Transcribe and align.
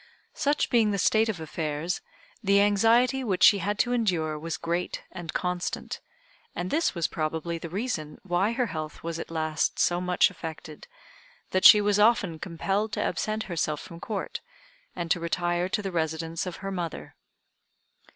Such 0.33 0.71
being 0.71 0.89
the 0.89 0.97
state 0.97 1.29
of 1.29 1.39
affairs, 1.39 2.01
the 2.41 2.59
anxiety 2.59 3.23
which 3.23 3.43
she 3.43 3.59
had 3.59 3.77
to 3.77 3.93
endure 3.93 4.39
was 4.39 4.57
great 4.57 5.03
and 5.11 5.31
constant, 5.31 6.01
and 6.55 6.71
this 6.71 6.95
was 6.95 7.05
probably 7.07 7.59
the 7.59 7.69
reason 7.69 8.17
why 8.23 8.53
her 8.53 8.65
health 8.65 9.03
was 9.03 9.19
at 9.19 9.29
last 9.29 9.77
so 9.77 10.01
much 10.01 10.31
affected, 10.31 10.87
that 11.51 11.65
she 11.65 11.81
was 11.81 11.99
often 11.99 12.39
compelled 12.39 12.93
to 12.93 13.03
absent 13.03 13.43
herself 13.43 13.79
from 13.79 13.99
Court, 13.99 14.41
and 14.95 15.11
to 15.11 15.19
retire 15.19 15.69
to 15.69 15.83
the 15.83 15.91
residence 15.91 16.47
of 16.47 16.55
her 16.65 16.71
mother. 16.71 17.13